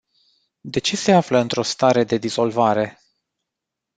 [0.61, 3.01] De ce se află într-o stare de dizolvare?